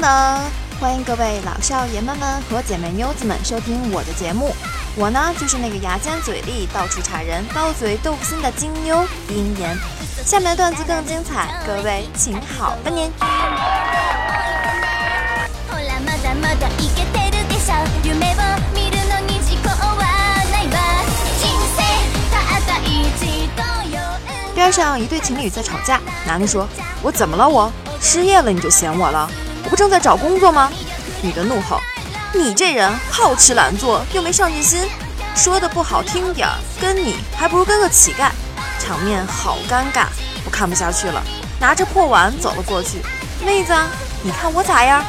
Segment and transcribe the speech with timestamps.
[0.00, 0.40] 等等，
[0.80, 4.54] 欢迎各位老少爷们们和姐妹妞子们收听我的节目。
[4.96, 9.76] 我呢，就是那个牙尖嘴利、到处插人、刀嘴豆腐心的金妞丁言。
[10.24, 13.12] 下面的段子更精彩，各位请好吧您。
[24.54, 26.66] 边上一对情侣在吵架，男的说
[27.02, 27.46] ：“我怎么了？
[27.46, 29.30] 我失业了你就嫌我了？
[29.70, 30.70] 不正在找工作吗？”
[31.22, 31.80] 女的怒吼
[32.34, 34.86] ：“你这人好吃懒做又没上进心，
[35.34, 38.30] 说的不好听点儿，跟你还不如跟个乞丐。”
[38.78, 40.06] 场面好尴尬，
[40.44, 41.22] 我看不下去了，
[41.60, 43.02] 拿着破碗走了过去。
[43.44, 43.74] 妹子，
[44.22, 45.04] 你看我咋样？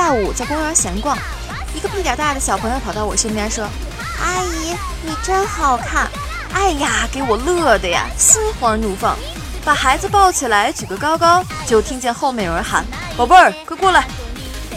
[0.00, 1.14] 下午在公园闲逛，
[1.74, 3.68] 一个屁点大的小朋友跑到我身边说
[4.18, 6.08] ：“阿姨，你真好看！”
[6.54, 9.14] 哎呀，给我乐的呀，心花怒放，
[9.62, 12.82] 把孩子抱起来举个高高，就听见后面有人喊
[13.14, 14.06] ：“宝贝儿，快过来！”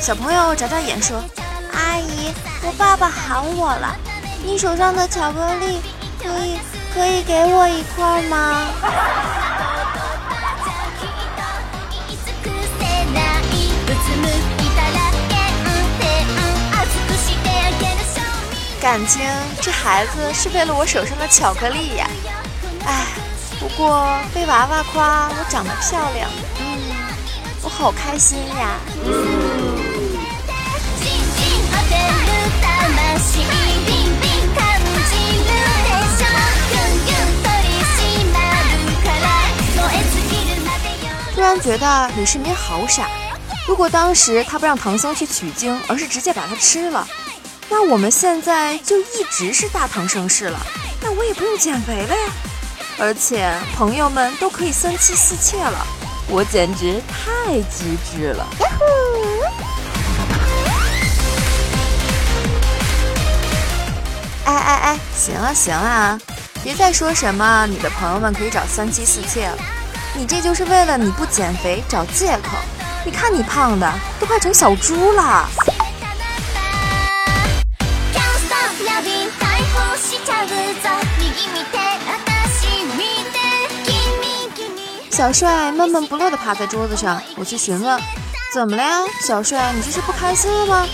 [0.02, 1.24] 小朋友眨眨眼说
[1.72, 3.96] ：“阿姨，我爸爸喊我了，
[4.44, 5.80] 你手上的巧克力
[6.22, 6.60] 可以
[6.94, 8.68] 可以给我一块吗？”
[18.84, 19.22] 感情
[19.62, 22.06] 这孩子是为了我手上的巧克力呀！
[22.86, 23.06] 哎，
[23.58, 26.78] 不过被娃娃夸我长得漂亮，嗯，
[27.62, 28.76] 我好开心呀！
[29.06, 29.40] 嗯
[41.34, 43.08] 突然觉得李世民好傻，
[43.66, 47.08] 如果当时他不让唐僧去取经，而是直接把他吃了。
[47.76, 50.60] 那我们现在就一直是大唐盛世了，
[51.02, 52.32] 那我也不用减肥了呀，
[53.00, 55.84] 而且朋友们都可以三妻四妾了，
[56.28, 58.48] 我简直太机智了！
[58.60, 58.86] 呀呼！
[64.46, 66.20] 哎哎哎，行了行了，
[66.64, 69.58] 别再说什么你的朋友们可以找三妻四妾了，
[70.16, 72.56] 你这就是为了你不减肥找借口。
[73.04, 75.50] 你看你胖的都快成小猪了。
[85.10, 88.02] 小帅闷闷不乐地趴在桌子上，我去询问
[88.54, 88.90] ：“怎么了呀，
[89.22, 89.72] 小帅？
[89.74, 90.88] 你这是不开心了吗？”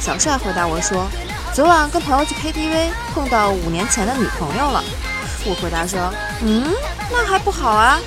[0.00, 1.06] 小帅回答我说
[1.54, 4.82] ：“昨晚跟朋友去 KTV，碰到五年前的女朋友了。”
[5.46, 6.12] 我回答说
[6.42, 6.74] ：“嗯，
[7.10, 7.98] 那还不好啊。”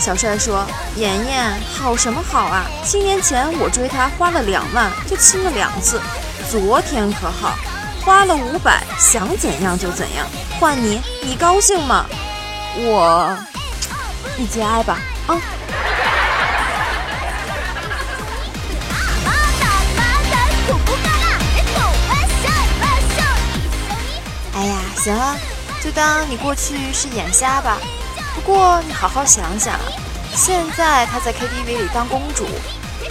[0.00, 0.64] 小帅说
[0.96, 1.44] ：“妍妍，
[1.78, 2.64] 好什么好啊？
[2.82, 6.00] 七年前我追她花了两万，就亲了两次。
[6.50, 7.54] 昨天可好，
[8.04, 10.26] 花了五百，想怎样就怎样。
[10.58, 12.06] 换你，你高兴吗？
[12.76, 13.36] 我。”
[14.36, 15.36] 你节哀吧，啊！
[24.54, 25.36] 哎呀，行了，
[25.84, 27.76] 就当你过去是眼瞎吧。
[28.34, 29.78] 不过你好好想想，
[30.34, 32.46] 现在她在 KTV 里当公主，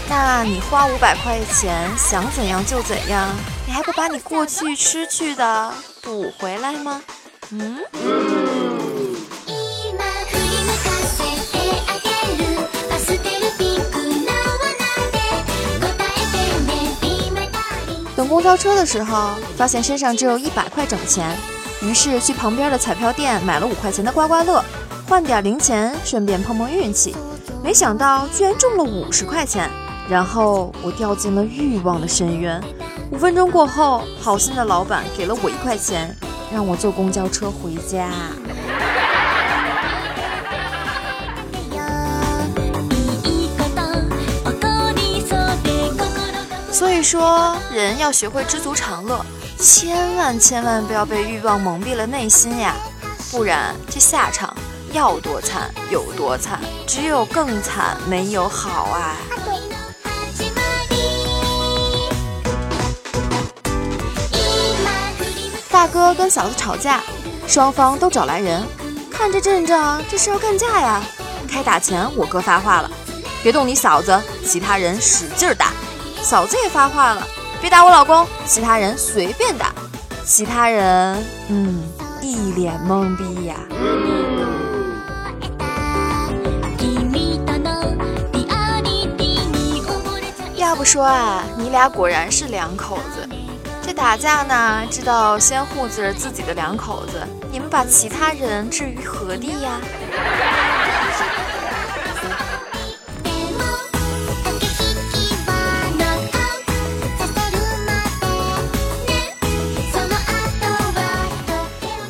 [0.08, 3.28] 那你花五百块钱想怎样就怎样，
[3.70, 5.72] 你还不把你过去失去的
[6.02, 7.00] 补回来吗？
[7.52, 7.78] 嗯。
[18.16, 21.38] 等公交车的时候，发现身上只有一百块整钱，
[21.84, 24.66] 于是去旁边的彩票店买了五块钱的刮刮乐，
[25.08, 27.16] 换点零钱，顺便碰碰运气。
[27.64, 29.70] 没想到居然中了五十块钱，
[30.10, 32.60] 然后我掉进了欲望的深渊。
[33.12, 36.16] 五分钟过后，好心的老板给了我一块钱，
[36.54, 38.10] 让我坐公交车回家。
[46.72, 49.26] 所以说，人要学会知足常乐，
[49.58, 52.76] 千万千万不要被欲望蒙蔽了内心呀，
[53.32, 54.56] 不然这下场
[54.94, 59.16] 要多惨有多惨，只有更惨，没有好啊。
[65.80, 67.02] 大哥跟嫂子吵架，
[67.48, 68.62] 双方都找来人，
[69.10, 71.02] 看这阵仗，这是要干架呀。
[71.48, 72.92] 开打前，我哥发话了：
[73.42, 75.72] 别动你嫂子，其他人使劲打。
[76.22, 77.26] 嫂子也发话了，
[77.62, 79.74] 别打我老公，其他人随便打。
[80.26, 81.82] 其他人，嗯，
[82.22, 83.56] 一脸懵逼呀。
[90.58, 93.26] 要不说啊，你俩果然是两口子。
[93.90, 99.82] 这打架呢，知道先护着自己的两口子，你们把其他人置于何地呀？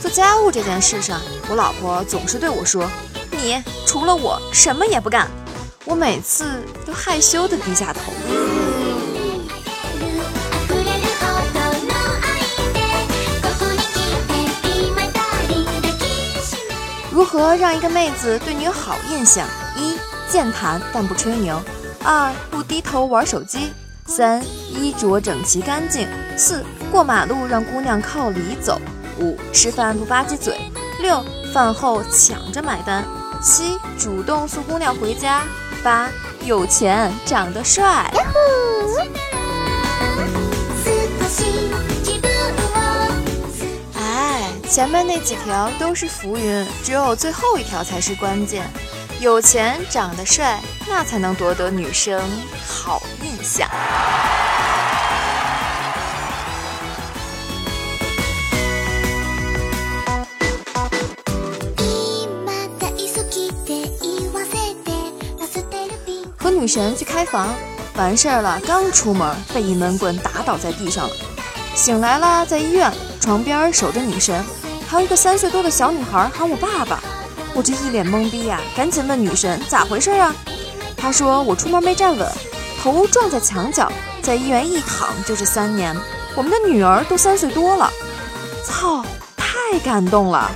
[0.02, 2.86] 做家务这件事上，我老婆总是对我说
[3.32, 5.32] ：“你除了我什么也不干。”
[5.88, 8.12] 我每次都害羞的低下头。
[17.20, 19.46] 如何让一个妹子对你有好印象？
[19.76, 19.98] 一
[20.32, 21.58] 健谈但不吹牛；
[22.02, 23.74] 二不低头玩手机；
[24.06, 26.08] 三衣着整齐干净；
[26.38, 28.80] 四过马路让姑娘靠里走；
[29.20, 30.54] 五吃饭不吧唧嘴；
[31.02, 31.22] 六
[31.54, 33.04] 饭后抢着买单；
[33.44, 35.42] 七主动送姑娘回家；
[35.84, 36.10] 八
[36.46, 38.10] 有钱长得帅。
[44.80, 48.66] 前面那几条都是浮云，只有最后一条才是关键。
[49.20, 52.24] 有钱、长得帅，那才能夺得女生
[52.66, 53.68] 好印象。
[66.38, 67.54] 和女神去开房，
[67.96, 71.16] 完事儿了，刚出门被一闷棍打倒在地上了。
[71.76, 72.90] 醒来了，在医院
[73.20, 74.42] 床边守着女神。
[74.90, 77.00] 还有一个三岁多的小女孩喊我爸爸，
[77.54, 80.34] 我这一脸懵逼呀，赶紧问女神咋回事啊？
[80.98, 82.28] 她说我出门没站稳，
[82.82, 83.92] 头撞在墙角，
[84.24, 85.96] 在医院一躺就是三年，
[86.36, 87.88] 我们的女儿都三岁多了，
[88.66, 89.06] 操，
[89.38, 90.50] 太感动了。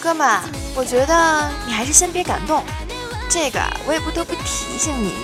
[0.00, 0.40] 哥们，
[0.74, 2.64] 我觉得你还是先别感动。
[3.30, 5.14] 这个我也不得不提醒你，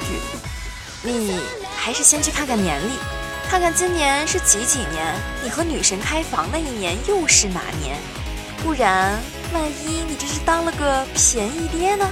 [1.09, 1.41] 你
[1.77, 2.93] 还是先去看看年历，
[3.49, 7.97] 看看今年是几几年，你和女神开房那一年又是哪年？
[8.63, 9.19] 不然，
[9.53, 12.07] 万一你这是当了个便宜爹呢？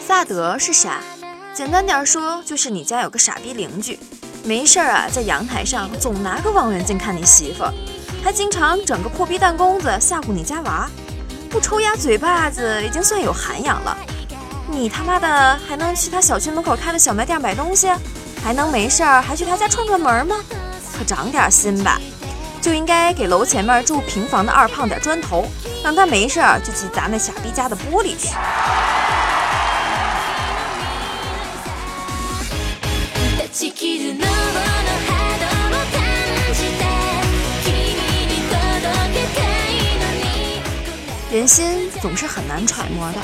[0.00, 1.00] 萨德是啥？
[1.54, 3.98] 简单点说，就是你家有个傻逼邻居，
[4.48, 7.64] 没事儿啊，在阳台上总拿个望远镜看你媳妇，
[8.24, 10.88] 还经常整个破逼弹弓子吓唬你家娃，
[11.50, 13.94] 不抽丫嘴巴子已经算有涵养了。
[14.66, 17.90] 你他妈的还能去他小区门口开的小卖店买东西，
[18.42, 20.36] 还能没事儿还去他家串串门吗？
[20.96, 22.00] 可长点心吧，
[22.62, 25.46] 就应该给楼前面住平房的二胖点砖头，
[25.84, 28.34] 让他没事儿就去砸那傻逼家的玻璃去。
[41.30, 43.18] 人心总是很难揣摩的。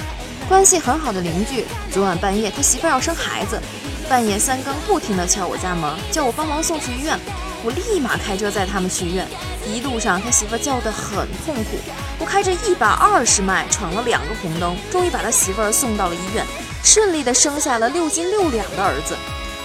[0.48, 3.60] 关系很好的邻居，昨晚半夜他媳妇要生孩子，
[4.08, 7.18] 半夜三更不停的敲我家门，叫我帮忙送去医院。
[7.62, 9.26] 我立马开车载他们去医院。
[9.66, 11.78] 一路上他媳妇叫得很痛苦，
[12.18, 16.46] 我开着一百二十迈闯了两个红灯，终于把他媳妇送到了医院，
[16.82, 19.16] 顺利的生下了六斤六两的儿子。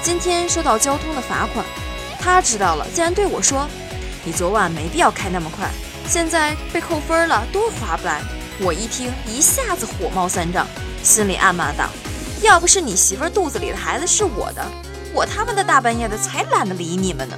[0.02, 1.64] 今天收到交通的罚款，
[2.20, 3.68] 他知道了，竟然对我说
[4.24, 5.70] ：“你昨晚没必要开那么快，
[6.08, 8.22] 现在被扣分了，多划不来。”
[8.62, 10.66] 我一听，一下子火冒三丈，
[11.04, 11.90] 心里暗骂道
[12.42, 14.66] ：“要不是你媳妇肚子里的孩子是我的，
[15.14, 17.38] 我他妈的大半夜的才懒得理你们呢。”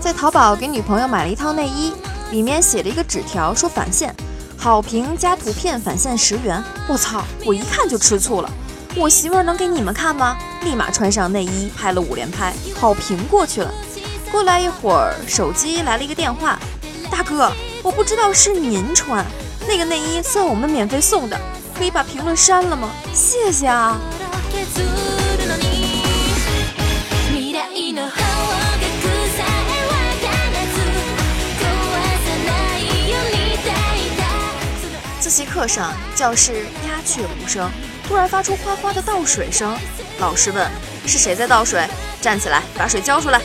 [0.00, 1.90] 在淘宝给女朋友买了一套内衣。
[2.34, 4.12] 里面写了一个纸条，说返现，
[4.58, 6.60] 好评加图片返现十元。
[6.88, 7.22] 我操！
[7.44, 8.50] 我一看就吃醋了。
[8.96, 10.36] 我媳妇儿能给你们看吗？
[10.64, 13.72] 立马穿上内衣拍了五连拍，好评过去了。
[14.32, 16.58] 过来一会儿，手机来了一个电话，
[17.08, 17.52] 大哥，
[17.84, 19.24] 我不知道是您穿
[19.68, 21.40] 那个内衣，算我们免费送的，
[21.78, 22.90] 可以把评论删了吗？
[23.14, 23.96] 谢谢啊。
[35.34, 37.68] 习课上，教室鸦雀无声，
[38.06, 39.76] 突然发出哗哗的倒水声。
[40.20, 40.70] 老师问
[41.08, 41.84] ：“是谁在倒水？”
[42.22, 43.42] 站起来，把水交出来。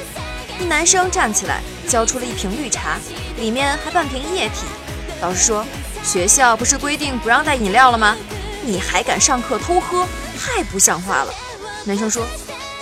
[0.60, 3.00] 一男生站起来，交出了一瓶绿茶，
[3.40, 4.68] 里面还半瓶液体。
[5.20, 5.66] 老师说
[6.06, 8.16] ：“学校不是规定不让带饮料了吗？
[8.64, 10.06] 你还敢上课偷喝，
[10.38, 11.34] 太不像话了。”
[11.86, 12.24] 男生说：“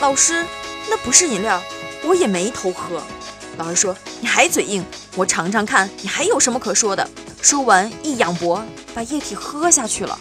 [0.02, 0.46] 老师，
[0.90, 1.64] 那不是饮料，
[2.04, 3.02] 我也没偷喝。”
[3.56, 4.86] 老师说：“你还嘴硬，
[5.16, 7.10] 我尝尝看你还有什么可说的。”
[7.42, 8.64] 说完一仰脖，
[8.94, 10.20] 把液体喝下去了。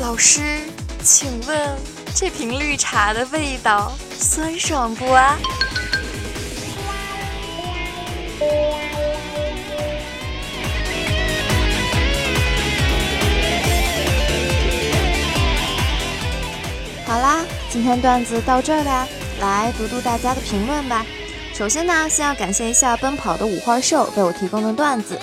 [0.00, 0.60] 老师，
[1.02, 1.76] 请问
[2.14, 5.38] 这瓶绿茶的味道酸爽不啊？
[17.08, 19.08] 好啦，今天段子到这儿了，
[19.40, 21.06] 来读读大家的评论吧。
[21.54, 25.18] 首先呢，先要感谢一下奔跑的五花兽为我提供的段子。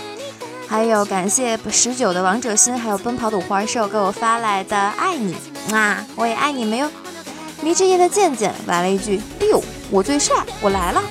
[0.67, 5.35] 还有感谢十九的王者心，还有奔跑的五花兽给我发来的爱你
[5.71, 6.89] 啊，我也爱你们哟。
[7.61, 11.03] 迷之夜的健健来了一句哎呦我最帅，我来了。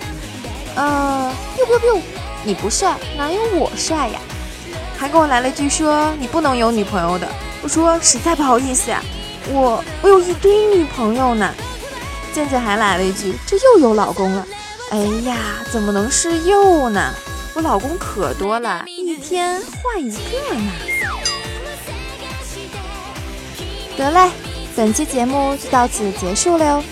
[0.75, 2.01] 呃，biu biu biu，
[2.43, 4.19] 你不帅，哪有我帅呀？
[4.99, 7.29] 还给我来了句说你不能有女朋友的。
[7.63, 9.01] 我说实在不好意思呀，
[9.53, 11.53] 我我有一堆女朋友呢。
[12.33, 14.45] 渐渐还来了一句，这又有老公了。
[14.91, 15.37] 哎呀，
[15.71, 17.15] 怎么能是又呢？
[17.55, 18.85] 我老公可多了。
[18.89, 20.73] 一天换一个呢？
[23.97, 24.31] 得嘞，
[24.75, 26.83] 本期节目就到此结束了哟。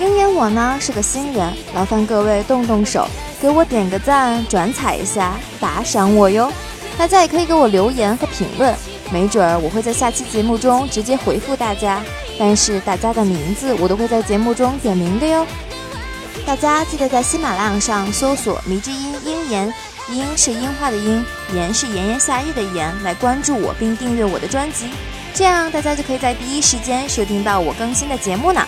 [0.00, 3.06] 鹰眼我呢是个新人，劳烦各位动动手，
[3.38, 6.50] 给我点个赞，转采一下，打赏我哟。
[6.96, 8.74] 大家也可以给我留言和评论，
[9.12, 12.02] 没准儿我会在下期节目中直接回复大家。
[12.38, 15.46] 但是大家的名字我都会在节目中点名的哟。
[16.44, 19.72] 大家记得在喜马拉雅上搜索“迷之音鹰眼”。
[20.08, 24.86] 樱是樱花的樱，炎是炎炎夏日的炎，来关注我并订阅我的专辑，
[25.34, 28.64] 这样大家就可以在第一时间收听到我更新的节目呢。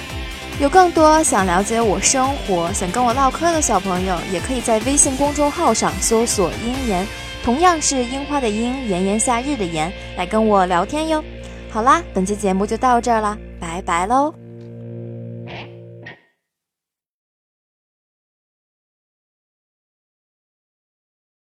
[0.58, 7.06] 有更多想了解我生活、想跟我唠嗑的小朋友，也可以在微信公众号上搜索“樱言”，
[7.48, 11.24] 同样是樱花的樱，炎炎夏日的炎，来跟我聊天哟。
[11.70, 14.34] 好啦，本期节目就到这儿啦，拜拜喽。